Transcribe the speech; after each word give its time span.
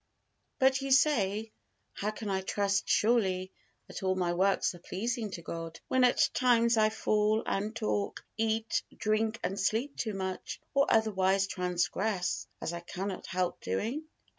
But 0.57 0.81
you 0.81 0.89
say: 0.89 1.51
How 1.93 2.09
can 2.09 2.27
I 2.27 2.41
trust 2.41 2.89
surely 2.89 3.51
that 3.85 4.01
all 4.01 4.15
my 4.15 4.33
works 4.33 4.73
are 4.73 4.79
pleasing 4.79 5.29
to 5.33 5.43
God, 5.43 5.79
when 5.89 6.03
at 6.03 6.27
times 6.33 6.75
I 6.75 6.89
fall, 6.89 7.43
and 7.45 7.75
talk, 7.75 8.25
eat, 8.35 8.81
drink 8.97 9.39
and 9.43 9.59
sleep 9.59 9.95
too 9.95 10.15
much, 10.15 10.59
or 10.73 10.87
otherwise 10.89 11.45
transgress, 11.45 12.47
as 12.59 12.73
I 12.73 12.79
cannot 12.79 13.27
help 13.27 13.61
doing? 13.61 14.05